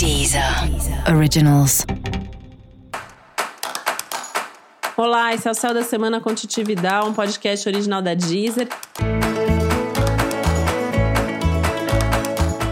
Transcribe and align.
Deezer 0.00 0.42
Originals. 1.14 1.84
Olá, 4.96 5.34
esse 5.34 5.46
é 5.46 5.50
o 5.50 5.54
Céu 5.54 5.74
da 5.74 5.82
Semana 5.84 6.22
com 6.22 6.34
Titi 6.34 6.64
Vidal, 6.64 7.06
um 7.06 7.12
podcast 7.12 7.68
original 7.68 8.00
da 8.00 8.14
Deezer. 8.14 8.66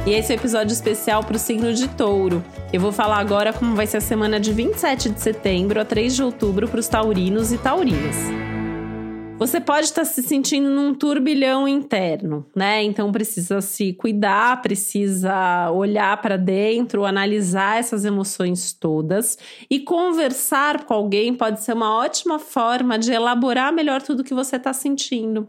E 0.06 0.10
esse 0.12 0.32
é 0.32 0.36
o 0.36 0.38
episódio 0.38 0.72
especial 0.72 1.22
para 1.22 1.36
o 1.36 1.38
signo 1.38 1.74
de 1.74 1.86
touro. 1.88 2.42
Eu 2.72 2.80
vou 2.80 2.92
falar 2.92 3.18
agora 3.18 3.52
como 3.52 3.76
vai 3.76 3.86
ser 3.86 3.98
a 3.98 4.00
semana 4.00 4.40
de 4.40 4.50
27 4.50 5.10
de 5.10 5.20
setembro 5.20 5.82
a 5.82 5.84
3 5.84 6.16
de 6.16 6.22
outubro 6.22 6.66
para 6.66 6.80
os 6.80 6.88
taurinos 6.88 7.52
e 7.52 7.58
taurinas. 7.58 8.16
Você 9.38 9.60
pode 9.60 9.86
estar 9.86 10.04
se 10.04 10.20
sentindo 10.20 10.68
num 10.68 10.92
turbilhão 10.92 11.68
interno, 11.68 12.44
né? 12.56 12.82
Então 12.82 13.12
precisa 13.12 13.60
se 13.60 13.92
cuidar, 13.92 14.60
precisa 14.60 15.70
olhar 15.70 16.20
para 16.20 16.36
dentro, 16.36 17.04
analisar 17.04 17.78
essas 17.78 18.04
emoções 18.04 18.72
todas 18.72 19.38
e 19.70 19.78
conversar 19.78 20.84
com 20.84 20.92
alguém 20.92 21.32
pode 21.34 21.62
ser 21.62 21.74
uma 21.74 21.94
ótima 21.94 22.40
forma 22.40 22.98
de 22.98 23.12
elaborar 23.12 23.72
melhor 23.72 24.02
tudo 24.02 24.24
que 24.24 24.34
você 24.34 24.56
está 24.56 24.72
sentindo. 24.72 25.48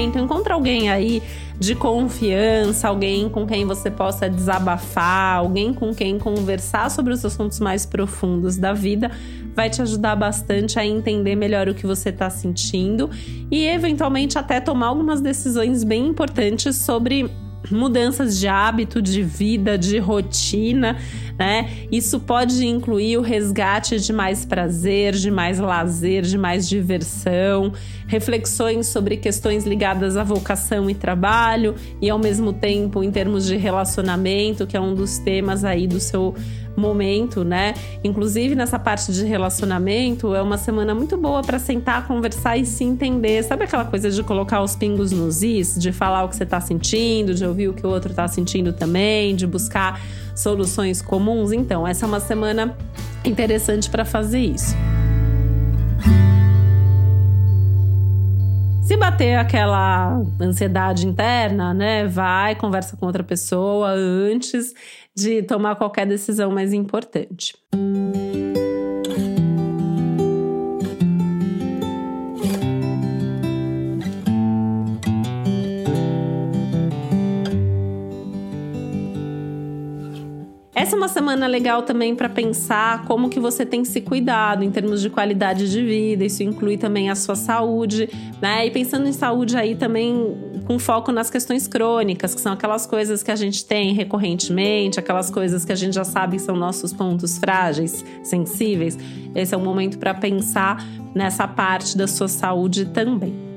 Né? 0.00 0.06
Então 0.06 0.24
encontra 0.24 0.54
alguém 0.54 0.90
aí 0.90 1.22
de 1.58 1.74
confiança, 1.74 2.88
alguém 2.88 3.28
com 3.28 3.46
quem 3.46 3.66
você 3.66 3.90
possa 3.90 4.28
desabafar, 4.28 5.36
alguém 5.36 5.74
com 5.74 5.94
quem 5.94 6.18
conversar 6.18 6.90
sobre 6.90 7.12
os 7.12 7.24
assuntos 7.24 7.60
mais 7.60 7.84
profundos 7.84 8.56
da 8.56 8.72
vida, 8.72 9.10
vai 9.54 9.68
te 9.68 9.82
ajudar 9.82 10.16
bastante 10.16 10.78
a 10.78 10.86
entender 10.86 11.36
melhor 11.36 11.68
o 11.68 11.74
que 11.74 11.86
você 11.86 12.08
está 12.08 12.30
sentindo 12.30 13.10
e, 13.50 13.66
eventualmente, 13.66 14.38
até 14.38 14.58
tomar 14.58 14.86
algumas 14.86 15.20
decisões 15.20 15.84
bem 15.84 16.06
importantes 16.06 16.76
sobre 16.76 17.30
mudanças 17.70 18.38
de 18.38 18.48
hábito, 18.48 19.02
de 19.02 19.22
vida, 19.22 19.76
de 19.76 19.98
rotina, 19.98 20.96
né? 21.38 21.70
Isso 21.90 22.20
pode 22.20 22.64
incluir 22.66 23.18
o 23.18 23.20
resgate 23.20 23.98
de 23.98 24.12
mais 24.12 24.44
prazer, 24.44 25.14
de 25.14 25.30
mais 25.30 25.58
lazer, 25.58 26.22
de 26.22 26.38
mais 26.38 26.68
diversão, 26.68 27.72
reflexões 28.06 28.86
sobre 28.86 29.16
questões 29.16 29.64
ligadas 29.64 30.16
à 30.16 30.24
vocação 30.24 30.88
e 30.88 30.94
trabalho 30.94 31.74
e 32.00 32.08
ao 32.08 32.18
mesmo 32.18 32.52
tempo 32.52 33.02
em 33.02 33.10
termos 33.10 33.46
de 33.46 33.56
relacionamento, 33.56 34.66
que 34.66 34.76
é 34.76 34.80
um 34.80 34.94
dos 34.94 35.18
temas 35.18 35.64
aí 35.64 35.86
do 35.86 36.00
seu 36.00 36.34
momento, 36.80 37.44
né? 37.44 37.74
Inclusive 38.02 38.54
nessa 38.54 38.78
parte 38.78 39.12
de 39.12 39.24
relacionamento, 39.24 40.34
é 40.34 40.42
uma 40.42 40.58
semana 40.58 40.94
muito 40.94 41.16
boa 41.16 41.42
para 41.42 41.58
sentar, 41.58 42.06
conversar 42.06 42.56
e 42.56 42.66
se 42.66 42.82
entender. 42.82 43.42
Sabe 43.44 43.64
aquela 43.64 43.84
coisa 43.84 44.10
de 44.10 44.22
colocar 44.22 44.62
os 44.62 44.74
pingos 44.74 45.12
nos 45.12 45.42
is, 45.42 45.76
de 45.78 45.92
falar 45.92 46.24
o 46.24 46.28
que 46.28 46.36
você 46.36 46.46
tá 46.46 46.60
sentindo, 46.60 47.34
de 47.34 47.44
ouvir 47.44 47.68
o 47.68 47.74
que 47.74 47.86
o 47.86 47.90
outro 47.90 48.12
tá 48.12 48.26
sentindo 48.26 48.72
também, 48.72 49.36
de 49.36 49.46
buscar 49.46 50.00
soluções 50.34 51.00
comuns? 51.02 51.52
Então, 51.52 51.86
essa 51.86 52.06
é 52.06 52.08
uma 52.08 52.20
semana 52.20 52.76
interessante 53.24 53.88
para 53.88 54.04
fazer 54.04 54.40
isso. 54.40 54.74
Bater 59.10 59.36
aquela 59.36 60.22
ansiedade 60.40 61.04
interna, 61.04 61.74
né, 61.74 62.06
vai, 62.06 62.54
conversa 62.54 62.96
com 62.96 63.06
outra 63.06 63.24
pessoa 63.24 63.90
antes 63.90 64.72
de 65.16 65.42
tomar 65.42 65.74
qualquer 65.74 66.06
decisão 66.06 66.52
mais 66.52 66.72
importante. 66.72 67.54
Essa 80.90 80.96
é 80.96 80.98
uma 80.98 81.06
semana 81.06 81.46
legal 81.46 81.84
também 81.84 82.16
para 82.16 82.28
pensar 82.28 83.04
como 83.04 83.30
que 83.30 83.38
você 83.38 83.64
tem 83.64 83.84
se 83.84 84.00
cuidado 84.00 84.64
em 84.64 84.72
termos 84.72 85.00
de 85.00 85.08
qualidade 85.08 85.70
de 85.70 85.80
vida. 85.84 86.24
Isso 86.24 86.42
inclui 86.42 86.76
também 86.76 87.08
a 87.08 87.14
sua 87.14 87.36
saúde, 87.36 88.10
né? 88.42 88.66
E 88.66 88.72
pensando 88.72 89.06
em 89.06 89.12
saúde 89.12 89.56
aí 89.56 89.76
também 89.76 90.36
com 90.66 90.80
foco 90.80 91.12
nas 91.12 91.30
questões 91.30 91.68
crônicas, 91.68 92.34
que 92.34 92.40
são 92.40 92.54
aquelas 92.54 92.88
coisas 92.88 93.22
que 93.22 93.30
a 93.30 93.36
gente 93.36 93.64
tem 93.64 93.94
recorrentemente, 93.94 94.98
aquelas 94.98 95.30
coisas 95.30 95.64
que 95.64 95.70
a 95.70 95.76
gente 95.76 95.94
já 95.94 96.02
sabe 96.02 96.38
que 96.38 96.42
são 96.42 96.56
nossos 96.56 96.92
pontos 96.92 97.38
frágeis, 97.38 98.04
sensíveis. 98.24 98.98
Esse 99.32 99.54
é 99.54 99.56
um 99.56 99.62
momento 99.62 99.96
para 99.96 100.12
pensar 100.12 100.84
nessa 101.14 101.46
parte 101.46 101.96
da 101.96 102.08
sua 102.08 102.26
saúde 102.26 102.86
também. 102.86 103.49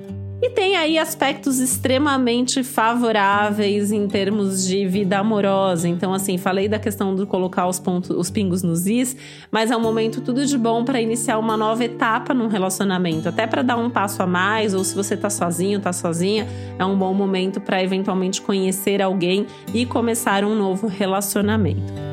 E 0.46 0.50
tem 0.50 0.76
aí 0.76 1.00
aspectos 1.00 1.62
extremamente 1.62 2.66
favoráveis 2.66 3.94
em 3.94 4.06
termos 4.10 4.68
de 4.68 4.86
vida 4.86 5.18
amorosa. 5.18 5.88
Então, 5.88 6.14
assim, 6.14 6.38
falei 6.38 6.68
da 6.68 6.78
questão 6.78 7.16
de 7.16 7.26
colocar 7.26 7.66
os, 7.66 7.80
pontos, 7.80 8.10
os 8.10 8.30
pingos 8.30 8.62
nos 8.62 8.86
is, 8.86 9.16
mas 9.50 9.72
é 9.72 9.78
um 9.78 9.80
momento 9.80 10.20
tudo 10.20 10.46
de 10.46 10.58
bom 10.58 10.84
para 10.84 11.00
iniciar 11.00 11.38
uma 11.38 11.56
nova 11.56 11.86
etapa 11.86 12.34
num 12.34 12.48
relacionamento, 12.48 13.30
até 13.30 13.48
para 13.48 13.62
dar 13.62 13.78
um 13.78 13.90
passo 13.90 14.22
a 14.22 14.28
mais, 14.28 14.74
ou 14.74 14.84
se 14.84 14.94
você 14.94 15.16
tá 15.16 15.30
sozinho, 15.30 15.80
tá 15.80 15.94
sozinha, 15.94 16.46
é 16.78 16.84
um 16.84 16.98
bom 16.98 17.14
momento 17.14 17.62
para 17.62 17.82
eventualmente 17.82 18.42
conhecer 18.42 19.02
alguém 19.02 19.48
e 19.74 19.86
começar 19.86 20.44
um 20.44 20.54
novo 20.54 20.88
relacionamento. 20.88 22.13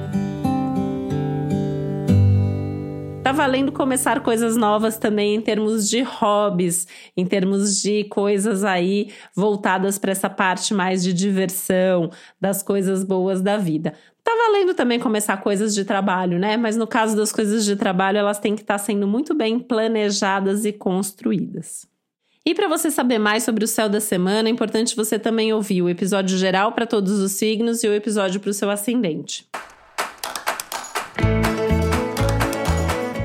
Tá 3.30 3.34
valendo 3.34 3.70
começar 3.70 4.18
coisas 4.24 4.56
novas 4.56 4.98
também 4.98 5.36
em 5.36 5.40
termos 5.40 5.88
de 5.88 6.02
hobbies, 6.02 6.88
em 7.16 7.24
termos 7.24 7.80
de 7.80 8.02
coisas 8.08 8.64
aí 8.64 9.12
voltadas 9.36 10.00
para 10.00 10.10
essa 10.10 10.28
parte 10.28 10.74
mais 10.74 11.00
de 11.00 11.12
diversão, 11.12 12.10
das 12.40 12.60
coisas 12.60 13.04
boas 13.04 13.40
da 13.40 13.56
vida. 13.56 13.94
Tá 14.24 14.32
valendo 14.34 14.74
também 14.74 14.98
começar 14.98 15.36
coisas 15.36 15.72
de 15.76 15.84
trabalho, 15.84 16.40
né? 16.40 16.56
Mas 16.56 16.76
no 16.76 16.88
caso 16.88 17.16
das 17.16 17.30
coisas 17.30 17.64
de 17.64 17.76
trabalho, 17.76 18.18
elas 18.18 18.40
têm 18.40 18.56
que 18.56 18.62
estar 18.62 18.78
tá 18.78 18.84
sendo 18.84 19.06
muito 19.06 19.32
bem 19.32 19.60
planejadas 19.60 20.64
e 20.64 20.72
construídas. 20.72 21.86
E 22.44 22.52
para 22.52 22.66
você 22.66 22.90
saber 22.90 23.20
mais 23.20 23.44
sobre 23.44 23.64
o 23.64 23.68
céu 23.68 23.88
da 23.88 24.00
semana, 24.00 24.48
é 24.48 24.50
importante 24.50 24.96
você 24.96 25.20
também 25.20 25.52
ouvir 25.52 25.82
o 25.82 25.88
episódio 25.88 26.36
geral 26.36 26.72
para 26.72 26.84
todos 26.84 27.20
os 27.20 27.30
signos 27.30 27.84
e 27.84 27.86
o 27.86 27.94
episódio 27.94 28.40
para 28.40 28.50
o 28.50 28.54
seu 28.54 28.68
ascendente. 28.68 29.49